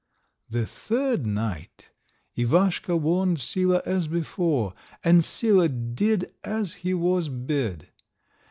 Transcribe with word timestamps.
The 0.49 0.65
third 0.65 1.27
night 1.27 1.91
Ivaschka 2.35 2.97
warned 2.99 3.39
Sila 3.39 3.83
as 3.85 4.07
before, 4.07 4.73
and 5.03 5.23
Sila 5.23 5.69
did 5.69 6.33
as 6.43 6.77
he 6.81 6.95
was 6.95 7.29
bid. 7.29 7.89